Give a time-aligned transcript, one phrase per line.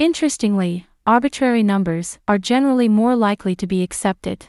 [0.00, 4.48] Interestingly, arbitrary numbers are generally more likely to be accepted.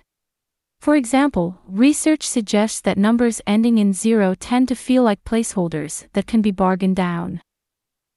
[0.81, 6.25] For example, research suggests that numbers ending in zero tend to feel like placeholders that
[6.25, 7.41] can be bargained down.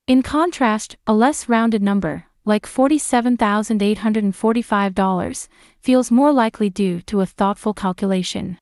[0.06, 5.48] In contrast, a less rounded number, like $47,845,
[5.82, 8.56] feels more likely due to a thoughtful calculation.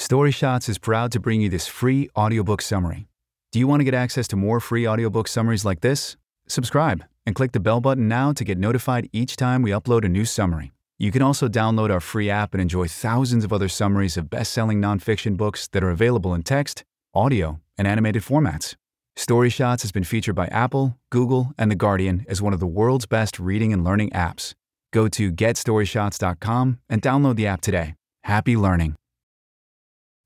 [0.00, 3.06] StoryShots is proud to bring you this free audiobook summary.
[3.52, 6.16] Do you want to get access to more free audiobook summaries like this?
[6.46, 10.08] Subscribe and click the bell button now to get notified each time we upload a
[10.08, 10.72] new summary.
[10.98, 14.52] You can also download our free app and enjoy thousands of other summaries of best
[14.52, 18.76] selling nonfiction books that are available in text, audio, and animated formats.
[19.16, 23.06] StoryShots has been featured by Apple, Google, and The Guardian as one of the world's
[23.06, 24.54] best reading and learning apps.
[24.92, 27.94] Go to getstoryshots.com and download the app today.
[28.24, 28.94] Happy learning.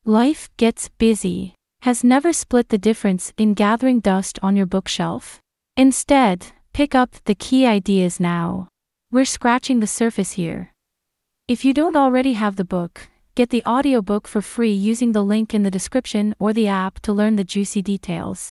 [0.05, 1.55] Life gets busy.
[1.83, 5.41] Has never split the difference in gathering dust on your bookshelf.
[5.79, 8.67] Instead, pick up the key ideas now.
[9.13, 10.73] We're scratching the surface here.
[11.47, 15.55] If you don't already have the book, get the audiobook for free using the link
[15.55, 18.51] in the description or the app to learn the juicy details.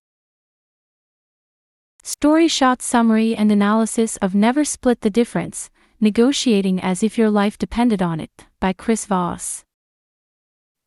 [2.02, 5.68] Story shot summary and analysis of Never Split the Difference
[6.00, 9.64] Negotiating as if your life depended on it by Chris Voss.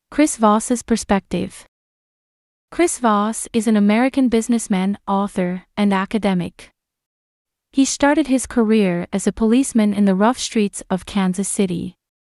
[0.10, 1.68] Chris Voss's perspective.
[2.72, 6.72] Chris Voss is an American businessman, author, and academic.
[7.74, 11.96] He started his career as a policeman in the rough streets of Kansas City.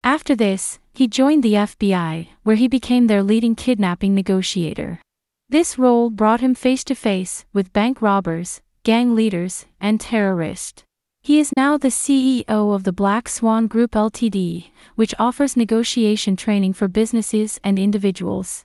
[0.06, 5.02] After this, he joined the FBI, where he became their leading kidnapping negotiator.
[5.50, 10.84] This role brought him face to face with bank robbers, gang leaders, and terrorists.
[11.22, 16.72] He is now the CEO of the Black Swan Group Ltd., which offers negotiation training
[16.72, 18.64] for businesses and individuals.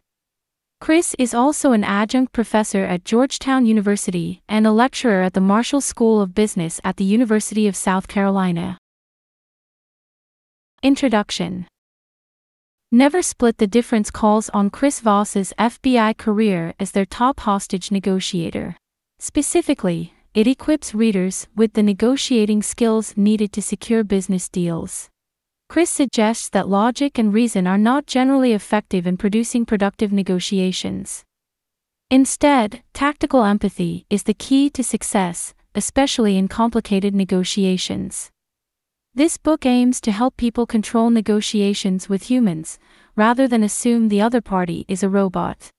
[0.86, 5.80] Chris is also an adjunct professor at Georgetown University and a lecturer at the Marshall
[5.80, 8.78] School of Business at the University of South Carolina.
[10.84, 11.66] Introduction
[12.92, 18.76] Never Split the Difference calls on Chris Voss's FBI career as their top hostage negotiator.
[19.18, 25.10] Specifically, it equips readers with the negotiating skills needed to secure business deals.
[25.68, 31.24] Chris suggests that logic and reason are not generally effective in producing productive negotiations.
[32.10, 38.30] Instead, tactical empathy is the key to success, especially in complicated negotiations.
[39.14, 42.78] This book aims to help people control negotiations with humans,
[43.16, 45.70] rather than assume the other party is a robot.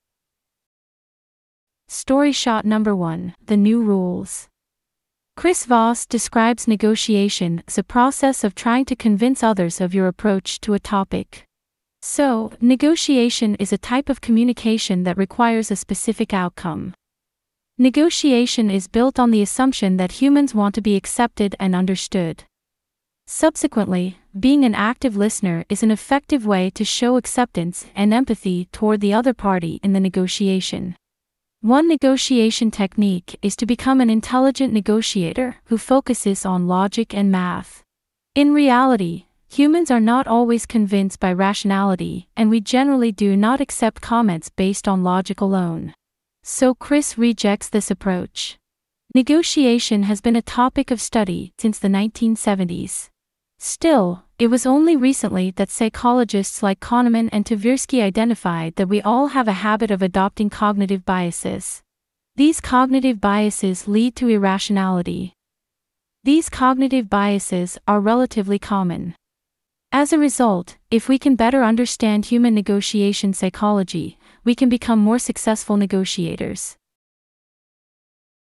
[1.86, 4.48] Story shot number 1 The New Rules.
[5.38, 10.60] Chris Voss describes negotiation as a process of trying to convince others of your approach
[10.60, 11.44] to a topic.
[12.02, 16.92] So, negotiation is a type of communication that requires a specific outcome.
[17.78, 22.42] Negotiation is built on the assumption that humans want to be accepted and understood.
[23.28, 29.00] Subsequently, being an active listener is an effective way to show acceptance and empathy toward
[29.00, 30.96] the other party in the negotiation.
[31.62, 37.82] One negotiation technique is to become an intelligent negotiator who focuses on logic and math.
[38.36, 44.00] In reality, humans are not always convinced by rationality, and we generally do not accept
[44.00, 45.94] comments based on logic alone.
[46.44, 48.56] So Chris rejects this approach.
[49.12, 53.08] Negotiation has been a topic of study since the 1970s.
[53.58, 59.28] Still, it was only recently that psychologists like Kahneman and Tversky identified that we all
[59.28, 61.82] have a habit of adopting cognitive biases.
[62.36, 65.32] These cognitive biases lead to irrationality.
[66.22, 69.16] These cognitive biases are relatively common.
[69.90, 75.18] As a result, if we can better understand human negotiation psychology, we can become more
[75.18, 76.76] successful negotiators.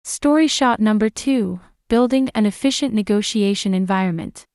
[0.03, 4.47] Story shot number 2 Building an efficient negotiation environment.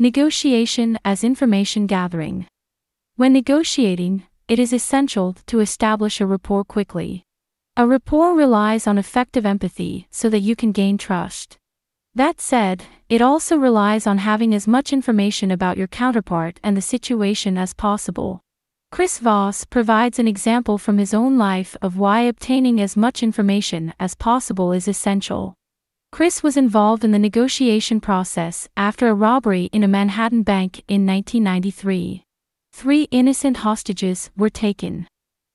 [0.00, 2.46] Negotiation as information gathering.
[3.16, 7.24] When negotiating, it is essential to establish a rapport quickly.
[7.76, 11.56] A rapport relies on effective empathy so that you can gain trust.
[12.14, 16.80] That said, it also relies on having as much information about your counterpart and the
[16.80, 18.40] situation as possible.
[18.92, 23.92] Chris Voss provides an example from his own life of why obtaining as much information
[23.98, 25.57] as possible is essential.
[26.10, 31.06] Chris was involved in the negotiation process after a robbery in a Manhattan bank in
[31.06, 32.24] 1993.
[32.72, 35.06] Three innocent hostages were taken.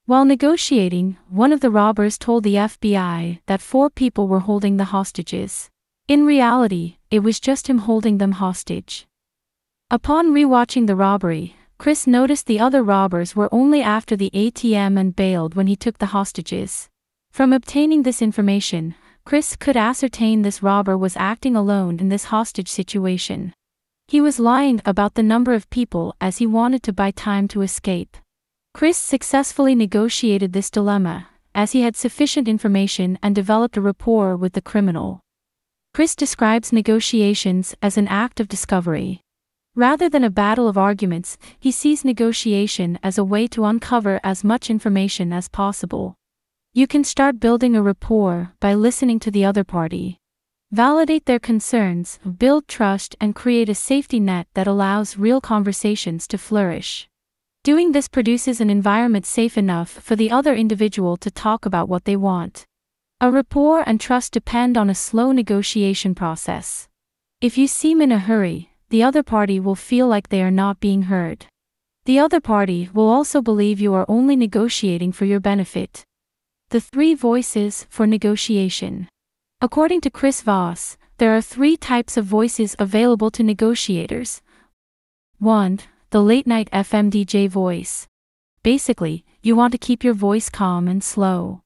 [0.05, 4.91] While negotiating, one of the robbers told the FBI that four people were holding the
[4.95, 5.69] hostages.
[6.07, 9.07] In reality, it was just him holding them hostage.
[9.89, 15.15] Upon rewatching the robbery, Chris noticed the other robbers were only after the ATM and
[15.15, 16.89] bailed when he took the hostages.
[17.31, 22.69] From obtaining this information, Chris could ascertain this robber was acting alone in this hostage
[22.69, 23.53] situation.
[24.07, 27.61] He was lying about the number of people as he wanted to buy time to
[27.61, 28.17] escape.
[28.73, 34.53] Chris successfully negotiated this dilemma, as he had sufficient information and developed a rapport with
[34.53, 35.21] the criminal.
[35.93, 39.21] Chris describes negotiations as an act of discovery.
[39.75, 44.43] Rather than a battle of arguments, he sees negotiation as a way to uncover as
[44.43, 46.15] much information as possible.
[46.75, 50.17] You can start building a rapport by listening to the other party.
[50.71, 56.39] Validate their concerns, build trust, and create a safety net that allows real conversations to
[56.39, 57.07] flourish.
[57.63, 62.05] Doing this produces an environment safe enough for the other individual to talk about what
[62.05, 62.65] they want.
[63.21, 66.87] A rapport and trust depend on a slow negotiation process.
[67.39, 70.79] If you seem in a hurry, the other party will feel like they are not
[70.79, 71.45] being heard.
[72.05, 76.03] The other party will also believe you are only negotiating for your benefit.
[76.73, 79.07] The three voices for negotiation.
[79.61, 84.41] According to Chris Voss, there are three types of voices available to negotiators.
[85.37, 85.81] 1.
[86.09, 88.07] The late night FM DJ voice.
[88.63, 91.61] Basically, you want to keep your voice calm and slow.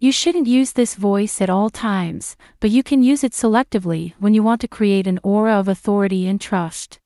[0.00, 4.32] You shouldn't use this voice at all times, but you can use it selectively when
[4.32, 6.98] you want to create an aura of authority and trust.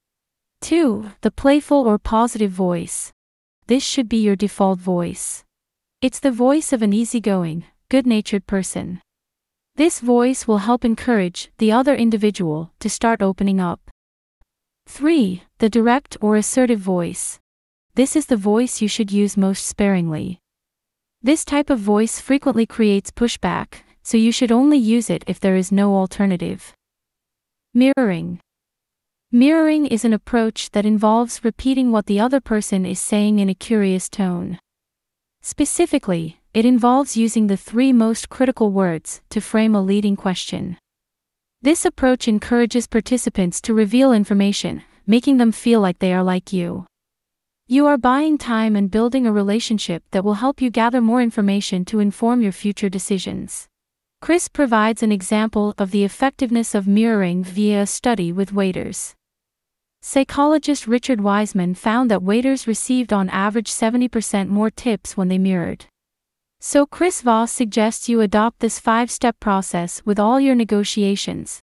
[0.61, 1.11] 2.
[1.23, 3.11] The playful or positive voice.
[3.67, 5.43] This should be your default voice.
[6.03, 9.03] It's the voice of an easygoing, good natured person.
[9.77, 13.91] This voice will help encourage the other individual to start opening up.
[14.87, 15.43] 3.
[15.59, 17.39] The direct or assertive voice.
[17.97, 20.39] This is the voice you should use most sparingly.
[21.21, 25.55] This type of voice frequently creates pushback, so you should only use it if there
[25.55, 26.73] is no alternative.
[27.75, 28.41] Mirroring.
[29.31, 33.55] Mirroring is an approach that involves repeating what the other person is saying in a
[33.55, 34.59] curious tone.
[35.43, 40.77] Specifically, it involves using the three most critical words to frame a leading question.
[41.63, 46.87] This approach encourages participants to reveal information, making them feel like they are like you.
[47.67, 51.85] You are buying time and building a relationship that will help you gather more information
[51.87, 53.69] to inform your future decisions.
[54.21, 59.15] Chris provides an example of the effectiveness of mirroring via a study with waiters.
[60.03, 65.85] Psychologist Richard Wiseman found that waiters received on average 70% more tips when they mirrored.
[66.59, 71.61] So Chris Voss suggests you adopt this five-step process with all your negotiations.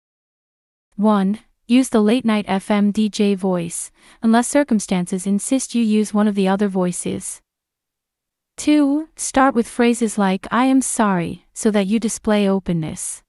[0.96, 1.40] 1.
[1.66, 3.90] Use the late night FM DJ voice,
[4.22, 7.40] unless circumstances insist you use one of the other voices.
[8.56, 9.08] 2.
[9.14, 13.22] Start with phrases like I am sorry, so that you display openness.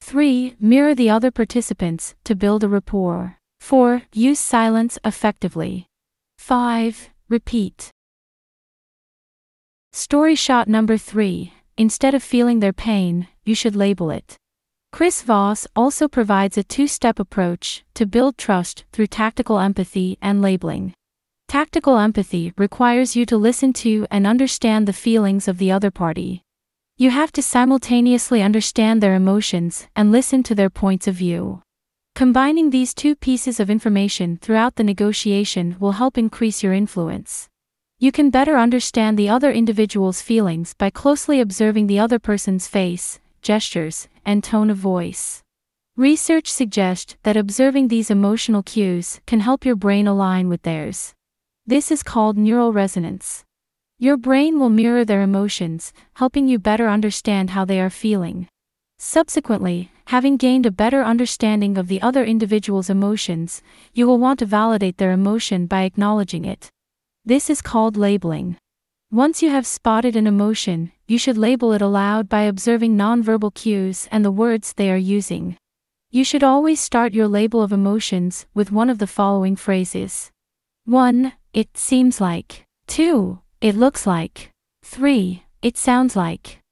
[0.00, 0.56] 3.
[0.58, 3.38] Mirror the other participants to build a rapport.
[3.64, 4.02] 4.
[4.12, 5.86] Use silence effectively.
[6.36, 7.08] 5.
[7.30, 7.88] Repeat.
[9.90, 11.50] Story shot number 3.
[11.78, 14.36] Instead of feeling their pain, you should label it.
[14.92, 20.42] Chris Voss also provides a two step approach to build trust through tactical empathy and
[20.42, 20.92] labeling.
[21.48, 26.42] Tactical empathy requires you to listen to and understand the feelings of the other party.
[26.98, 31.63] You have to simultaneously understand their emotions and listen to their points of view.
[32.14, 37.48] Combining these two pieces of information throughout the negotiation will help increase your influence.
[37.98, 43.18] You can better understand the other individual's feelings by closely observing the other person's face,
[43.42, 45.42] gestures, and tone of voice.
[45.96, 51.14] Research suggests that observing these emotional cues can help your brain align with theirs.
[51.66, 53.42] This is called neural resonance.
[53.98, 58.46] Your brain will mirror their emotions, helping you better understand how they are feeling.
[58.98, 64.46] Subsequently, having gained a better understanding of the other individual's emotions, you will want to
[64.46, 66.70] validate their emotion by acknowledging it.
[67.24, 68.56] This is called labeling.
[69.10, 74.08] Once you have spotted an emotion, you should label it aloud by observing nonverbal cues
[74.10, 75.56] and the words they are using.
[76.10, 80.30] You should always start your label of emotions with one of the following phrases
[80.86, 81.32] 1.
[81.52, 82.64] It seems like.
[82.88, 83.38] 2.
[83.60, 84.50] It looks like.
[84.82, 85.44] 3.
[85.62, 86.63] It sounds like.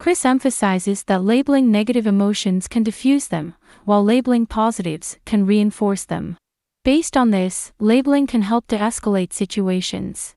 [0.00, 3.54] Chris emphasizes that labeling negative emotions can diffuse them,
[3.84, 6.38] while labeling positives can reinforce them.
[6.86, 10.34] Based on this, labeling can help to escalate situations.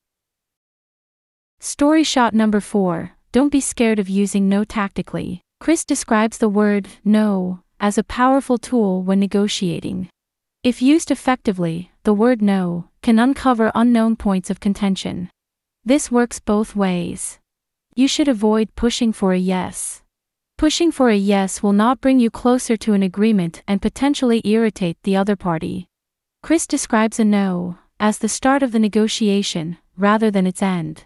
[1.61, 5.39] Story shot number 4 Don't be scared of using no tactically.
[5.61, 10.09] Chris describes the word no as a powerful tool when negotiating.
[10.61, 15.29] If used effectively, the word no can uncover unknown points of contention.
[15.85, 17.39] This works both ways.
[17.95, 20.01] You should avoid pushing for a yes.
[20.57, 24.97] Pushing for a yes will not bring you closer to an agreement and potentially irritate
[25.03, 25.87] the other party.
[26.41, 31.05] Chris describes a no as the start of the negotiation rather than its end.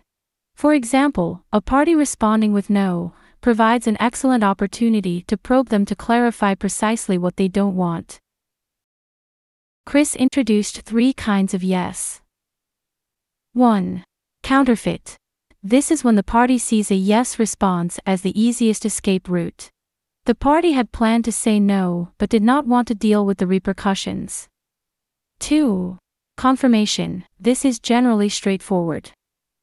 [0.56, 5.96] For example, a party responding with no provides an excellent opportunity to probe them to
[5.96, 8.20] clarify precisely what they don't want.
[9.86, 12.22] Chris introduced three kinds of yes.
[13.54, 14.04] 1.
[14.42, 15.18] Counterfeit.
[15.64, 19.70] This is when the party sees a yes response as the easiest escape route.
[20.26, 23.48] The party had planned to say no but did not want to deal with the
[23.48, 24.48] repercussions.
[25.40, 25.98] 2.
[26.36, 27.26] Confirmation.
[27.40, 29.12] This is generally straightforward.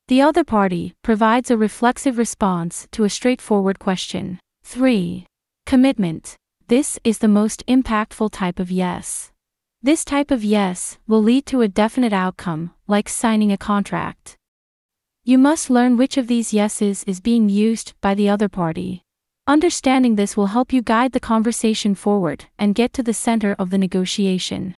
[0.09, 4.41] The other party provides a reflexive response to a straightforward question.
[4.65, 5.27] 3.
[5.65, 6.37] Commitment.
[6.67, 9.31] This is the most impactful type of yes.
[9.83, 14.37] This type of yes will lead to a definite outcome, like signing a contract.
[15.26, 19.00] You must learn which of these yeses is being used by the other party.
[19.47, 23.71] Understanding this will help you guide the conversation forward and get to the center of
[23.71, 24.75] the negotiation.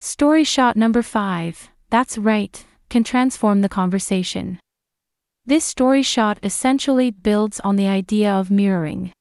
[0.00, 4.58] Story shot number 5 That's right, can transform the conversation.
[5.46, 9.12] This story shot essentially builds on the idea of mirroring.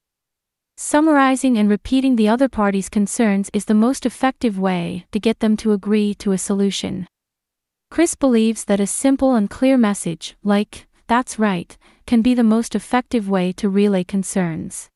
[0.76, 5.56] Summarizing and repeating the other party's concerns is the most effective way to get them
[5.58, 7.06] to agree to a solution.
[7.92, 12.76] Chris believes that a simple and clear message, like, that's right, can be the most
[12.76, 14.90] effective way to relay concerns.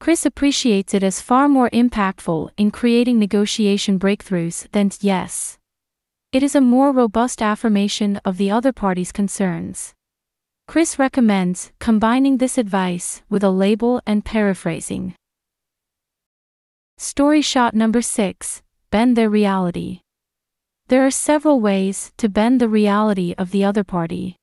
[0.00, 5.58] Chris appreciates it as far more impactful in creating negotiation breakthroughs than yes.
[6.30, 9.94] It is a more robust affirmation of the other party's concerns.
[10.68, 15.14] Chris recommends combining this advice with a label and paraphrasing.
[16.96, 20.03] Story shot number 6 Bend their reality.
[20.88, 24.36] There are several ways to bend the reality of the other party.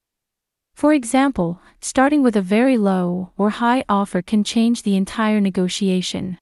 [0.74, 6.39] For example, starting with a very low or high offer can change the entire negotiation.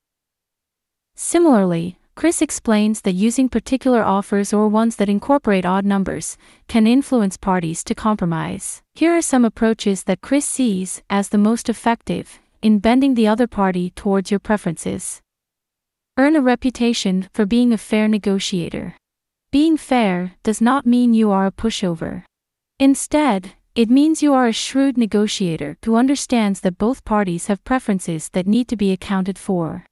[1.15, 6.37] Similarly, Chris explains that using particular offers or ones that incorporate odd numbers
[6.69, 8.81] can influence parties to compromise.
[8.93, 13.47] Here are some approaches that Chris sees as the most effective in bending the other
[13.47, 15.21] party towards your preferences.
[16.17, 18.95] Earn a reputation for being a fair negotiator.
[19.51, 22.23] Being fair does not mean you are a pushover.
[22.77, 28.29] Instead, it means you are a shrewd negotiator who understands that both parties have preferences
[28.33, 29.85] that need to be accounted for.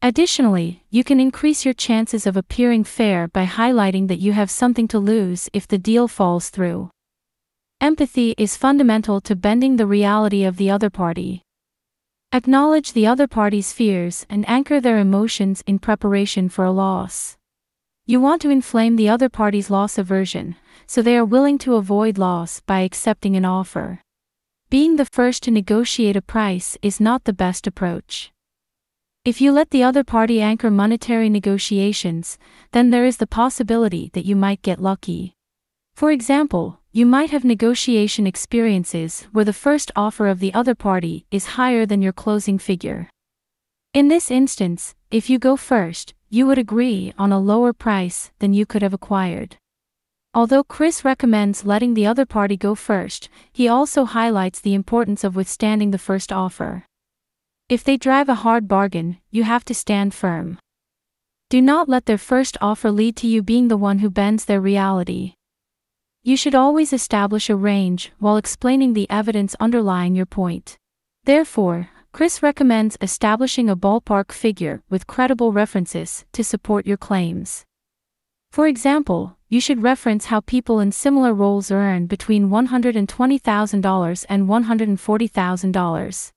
[0.00, 4.88] Additionally, you can increase your chances of appearing fair by highlighting that you have something
[4.88, 6.88] to lose if the deal falls through.
[7.82, 11.42] Empathy is fundamental to bending the reality of the other party.
[12.32, 17.36] Acknowledge the other party's fears and anchor their emotions in preparation for a loss.
[18.04, 20.56] You want to inflame the other party's loss aversion,
[20.88, 24.00] so they are willing to avoid loss by accepting an offer.
[24.70, 28.32] Being the first to negotiate a price is not the best approach.
[29.24, 32.38] If you let the other party anchor monetary negotiations,
[32.72, 35.36] then there is the possibility that you might get lucky.
[35.94, 41.24] For example, you might have negotiation experiences where the first offer of the other party
[41.30, 43.08] is higher than your closing figure.
[43.94, 48.54] In this instance, if you go first, you would agree on a lower price than
[48.54, 49.58] you could have acquired.
[50.32, 55.36] Although Chris recommends letting the other party go first, he also highlights the importance of
[55.36, 56.86] withstanding the first offer.
[57.68, 60.58] If they drive a hard bargain, you have to stand firm.
[61.50, 64.60] Do not let their first offer lead to you being the one who bends their
[64.60, 65.34] reality.
[66.22, 70.78] You should always establish a range while explaining the evidence underlying your point.
[71.24, 77.64] Therefore, Chris recommends establishing a ballpark figure with credible references to support your claims.
[78.50, 86.32] For example, you should reference how people in similar roles earn between $120,000 and $140,000.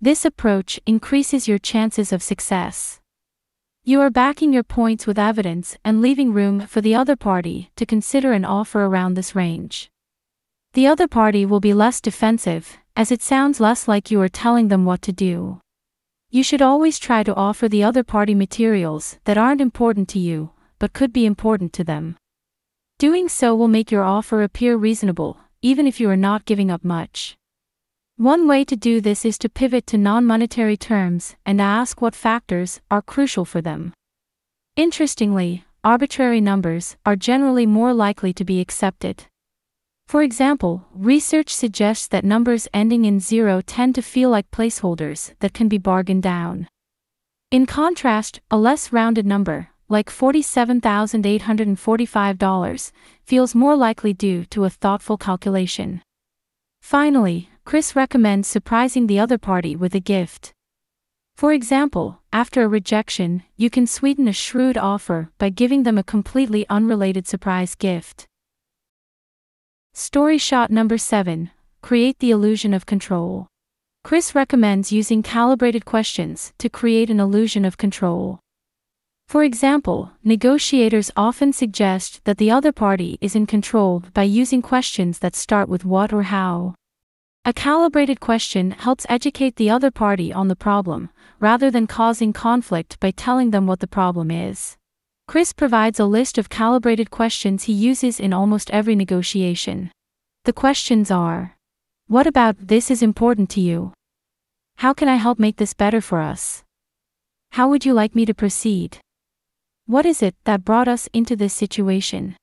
[0.00, 3.00] This approach increases your chances of success.
[3.82, 7.84] You are backing your points with evidence and leaving room for the other party to
[7.84, 9.90] consider an offer around this range.
[10.74, 14.68] The other party will be less defensive, as it sounds less like you are telling
[14.68, 15.60] them what to do.
[16.30, 20.50] You should always try to offer the other party materials that aren't important to you,
[20.78, 22.16] but could be important to them.
[22.98, 26.84] Doing so will make your offer appear reasonable, even if you are not giving up
[26.84, 27.36] much.
[28.16, 32.14] One way to do this is to pivot to non monetary terms and ask what
[32.14, 33.92] factors are crucial for them.
[34.76, 39.26] Interestingly, arbitrary numbers are generally more likely to be accepted.
[40.06, 45.52] For example, research suggests that numbers ending in zero tend to feel like placeholders that
[45.54, 46.68] can be bargained down.
[47.50, 52.92] In contrast, a less rounded number, like $47,845,
[53.24, 56.02] feels more likely due to a thoughtful calculation.
[56.80, 60.52] Finally, Chris recommends surprising the other party with a gift.
[61.36, 66.04] For example, after a rejection, you can sweeten a shrewd offer by giving them a
[66.04, 68.26] completely unrelated surprise gift.
[69.96, 73.46] Story shot number 7 Create the illusion of control.
[74.02, 78.40] Chris recommends using calibrated questions to create an illusion of control.
[79.28, 85.20] For example, negotiators often suggest that the other party is in control by using questions
[85.20, 86.74] that start with what or how.
[87.44, 91.08] A calibrated question helps educate the other party on the problem,
[91.38, 94.76] rather than causing conflict by telling them what the problem is.
[95.26, 99.90] Chris provides a list of calibrated questions he uses in almost every negotiation.
[100.44, 101.56] The questions are
[102.06, 103.92] What about this is important to you?
[104.76, 106.62] How can I help make this better for us?
[107.52, 108.98] How would you like me to proceed?
[109.86, 112.36] What is it that brought us into this situation?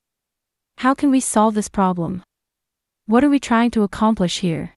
[0.78, 2.24] How can we solve this problem?
[3.06, 4.74] What are we trying to accomplish here?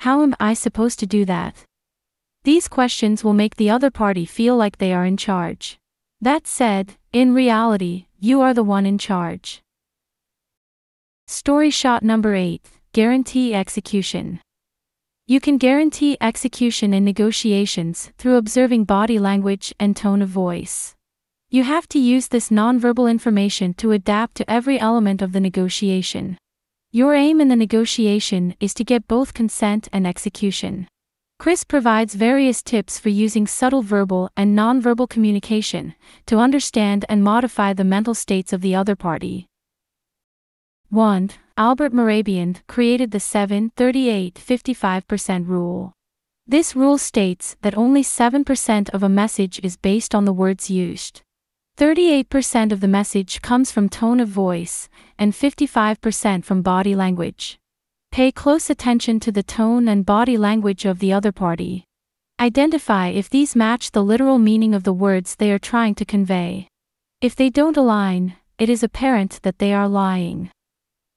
[0.00, 1.54] How am I supposed to do that?
[2.42, 5.78] These questions will make the other party feel like they are in charge.
[6.20, 9.60] That said, in reality, you are the one in charge.
[11.26, 12.62] Story shot number 8
[12.94, 14.40] Guarantee execution.
[15.26, 20.94] You can guarantee execution in negotiations through observing body language and tone of voice.
[21.50, 26.38] You have to use this nonverbal information to adapt to every element of the negotiation.
[26.92, 30.88] Your aim in the negotiation is to get both consent and execution.
[31.42, 35.92] Chris provides various tips for using subtle verbal and nonverbal communication
[36.24, 39.48] to understand and modify the mental states of the other party.
[40.90, 41.30] 1.
[41.56, 45.92] Albert Mehrabian created the 7 38 55% rule.
[46.46, 51.22] This rule states that only 7% of a message is based on the words used.
[51.76, 57.58] 38% of the message comes from tone of voice, and 55% from body language.
[58.12, 61.86] Pay close attention to the tone and body language of the other party.
[62.38, 66.68] Identify if these match the literal meaning of the words they are trying to convey.
[67.22, 70.50] If they don't align, it is apparent that they are lying.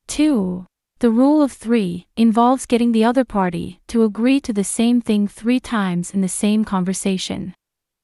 [0.08, 0.66] 2.
[1.00, 5.28] The rule of three involves getting the other party to agree to the same thing
[5.28, 7.54] three times in the same conversation.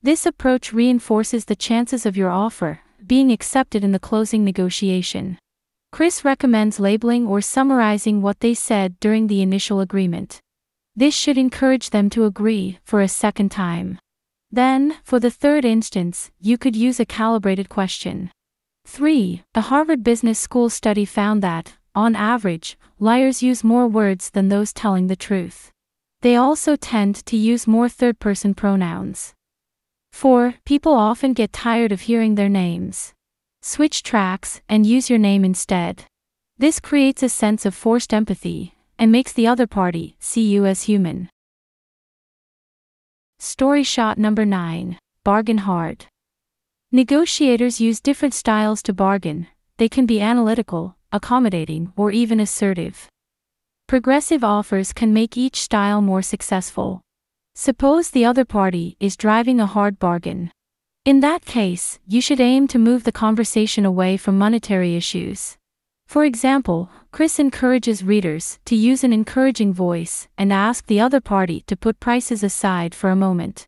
[0.02, 5.38] This approach reinforces the chances of your offer being accepted in the closing negotiation.
[5.92, 10.40] Chris recommends labeling or summarizing what they said during the initial agreement.
[10.96, 14.00] This should encourage them to agree for a second time.
[14.50, 18.32] Then, for the third instance, you could use a calibrated question.
[18.86, 19.44] 3.
[19.54, 24.72] A Harvard Business School study found that, on average, liars use more words than those
[24.72, 25.72] telling the truth.
[26.22, 29.34] They also tend to use more third person pronouns.
[30.14, 30.56] 4.
[30.66, 33.14] People often get tired of hearing their names.
[33.64, 36.06] Switch tracks and use your name instead.
[36.58, 40.84] This creates a sense of forced empathy and makes the other party see you as
[40.84, 41.30] human.
[43.38, 46.08] Story shot number 9 Bargain Hard.
[46.92, 49.48] Negotiators use different styles to bargain,
[49.78, 53.08] they can be analytical, accommodating, or even assertive.
[53.88, 57.02] Progressive offers can make each style more successful.
[57.54, 60.52] Suppose the other party is driving a hard bargain.
[61.04, 65.58] In that case, you should aim to move the conversation away from monetary issues.
[66.06, 71.62] For example, Chris encourages readers to use an encouraging voice and ask the other party
[71.62, 73.66] to put prices aside for a moment.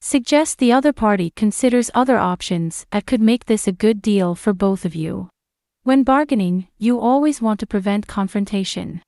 [0.00, 4.52] Suggest the other party considers other options that could make this a good deal for
[4.52, 5.28] both of you.
[5.82, 9.02] When bargaining, you always want to prevent confrontation.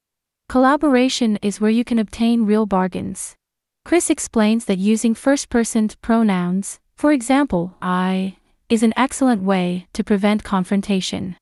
[0.48, 3.36] Collaboration is where you can obtain real bargains.
[3.84, 8.36] Chris explains that using first person pronouns, for example, I,
[8.68, 11.36] is an excellent way to prevent confrontation.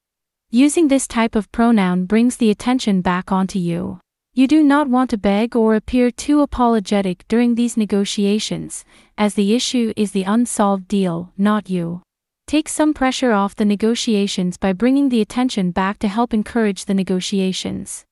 [0.51, 3.99] Using this type of pronoun brings the attention back onto you.
[4.35, 8.85] You do not want to beg or appear too apologetic during these negotiations,
[9.17, 12.03] as the issue is the unsolved deal, not you.
[12.47, 16.93] Take some pressure off the negotiations by bringing the attention back to help encourage the
[16.93, 18.05] negotiations.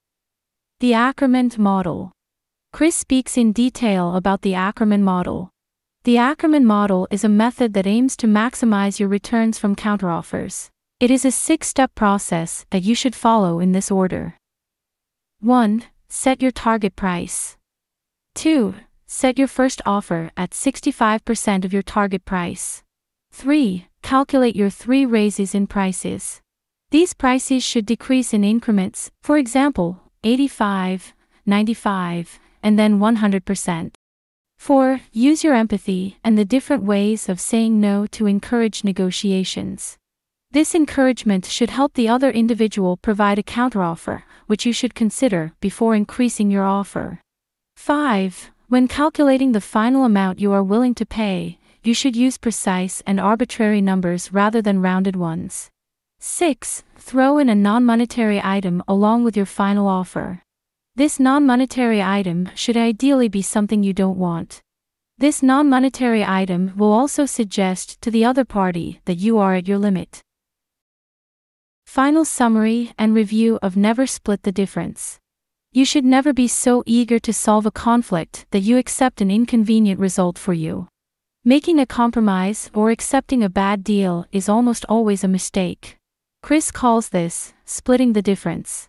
[0.80, 2.10] The Ackerman Model
[2.72, 5.50] Chris speaks in detail about the Ackerman model.
[6.04, 10.68] The Ackerman model is a method that aims to maximize your returns from counteroffers.
[11.00, 14.34] It is a six step process that you should follow in this order.
[15.40, 15.84] 1.
[16.10, 17.56] Set your target price.
[18.34, 18.74] 2.
[19.06, 22.82] Set your first offer at 65% of your target price.
[23.32, 23.86] 3.
[24.02, 26.42] Calculate your three raises in prices.
[26.90, 31.14] These prices should decrease in increments, for example, 85,
[31.46, 33.93] 95, and then 100%.
[34.64, 34.98] 4.
[35.12, 39.98] Use your empathy and the different ways of saying no to encourage negotiations.
[40.52, 45.94] This encouragement should help the other individual provide a counteroffer, which you should consider before
[45.94, 47.20] increasing your offer.
[47.76, 48.52] 5.
[48.68, 53.20] When calculating the final amount you are willing to pay, you should use precise and
[53.20, 55.68] arbitrary numbers rather than rounded ones.
[56.20, 56.84] 6.
[56.96, 60.40] Throw in a non monetary item along with your final offer.
[60.96, 64.62] This non monetary item should ideally be something you don't want.
[65.18, 69.66] This non monetary item will also suggest to the other party that you are at
[69.66, 70.22] your limit.
[71.84, 75.18] Final summary and review of Never Split the Difference.
[75.72, 79.98] You should never be so eager to solve a conflict that you accept an inconvenient
[79.98, 80.86] result for you.
[81.44, 85.96] Making a compromise or accepting a bad deal is almost always a mistake.
[86.40, 88.88] Chris calls this splitting the difference.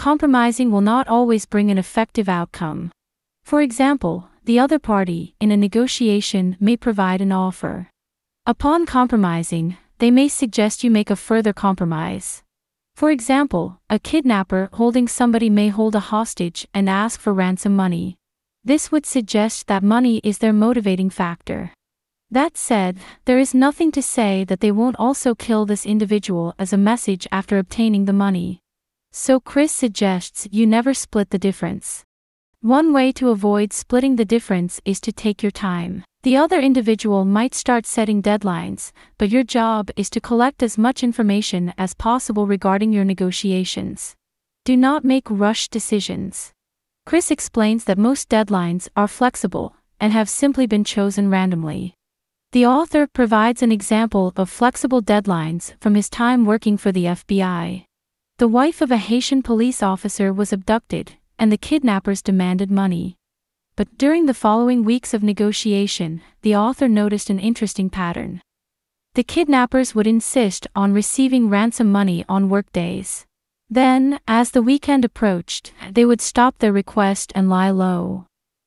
[0.00, 2.90] Compromising will not always bring an effective outcome.
[3.44, 7.90] For example, the other party, in a negotiation, may provide an offer.
[8.46, 12.42] Upon compromising, they may suggest you make a further compromise.
[12.96, 18.16] For example, a kidnapper holding somebody may hold a hostage and ask for ransom money.
[18.64, 21.74] This would suggest that money is their motivating factor.
[22.30, 26.72] That said, there is nothing to say that they won't also kill this individual as
[26.72, 28.59] a message after obtaining the money.
[29.12, 32.04] So Chris suggests you never split the difference.
[32.60, 36.04] One way to avoid splitting the difference is to take your time.
[36.22, 41.02] The other individual might start setting deadlines, but your job is to collect as much
[41.02, 44.14] information as possible regarding your negotiations.
[44.64, 46.52] Do not make rushed decisions.
[47.04, 51.94] Chris explains that most deadlines are flexible and have simply been chosen randomly.
[52.52, 57.86] The author provides an example of flexible deadlines from his time working for the FBI.
[58.40, 63.18] The wife of a Haitian police officer was abducted, and the kidnappers demanded money.
[63.76, 68.40] But during the following weeks of negotiation, the author noticed an interesting pattern.
[69.12, 73.26] The kidnappers would insist on receiving ransom money on workdays.
[73.68, 78.24] Then, as the weekend approached, they would stop their request and lie low.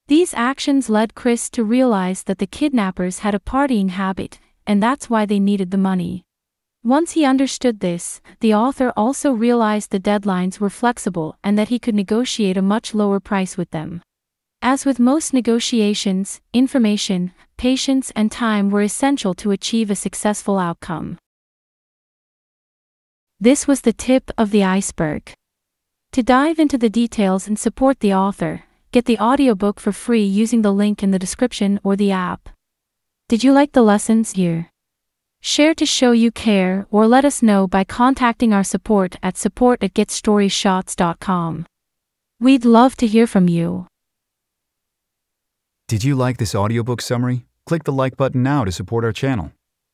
[0.07, 5.09] These actions led Chris to realize that the kidnappers had a partying habit, and that's
[5.09, 6.25] why they needed the money.
[6.83, 11.79] Once he understood this, the author also realized the deadlines were flexible and that he
[11.79, 14.01] could negotiate a much lower price with them.
[14.61, 21.17] As with most negotiations, information, patience, and time were essential to achieve a successful outcome.
[23.39, 25.33] This was the tip of the iceberg.
[26.11, 30.61] To dive into the details and support the author, Get the audiobook for free using
[30.61, 32.49] the link in the description or the app.
[33.27, 34.69] Did you like the lessons here?
[35.45, 39.83] Share to show you care or let us know by contacting our support at support
[39.83, 41.65] at getstoryshots.com.
[42.39, 43.87] We'd love to hear from you.
[45.89, 47.45] Did you like this audiobook summary?
[47.65, 49.51] Click the like button now to support our channel.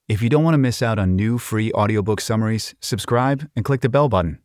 [0.07, 3.81] If you don't want to miss out on new free audiobook summaries, subscribe and click
[3.81, 4.37] the bell button.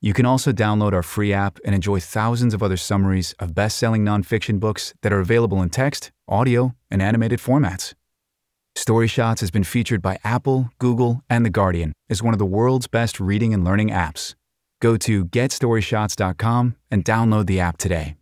[0.00, 3.78] You can also download our free app and enjoy thousands of other summaries of best
[3.78, 7.94] selling nonfiction books that are available in text, audio, and animated formats.
[8.78, 12.86] StoryShots has been featured by Apple, Google, and The Guardian as one of the world's
[12.86, 14.36] best reading and learning apps.
[14.80, 18.17] Go to getstoryshots.com and download the app today.